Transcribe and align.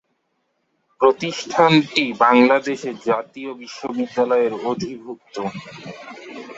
প্রতিষ্ঠানটি 1.01 2.03
বাংলাদেশের 2.21 2.95
জাতীয় 3.09 3.51
বিশ্ববিদ্যালয়ের 3.61 4.53
অধিভুক্ত। 4.65 5.35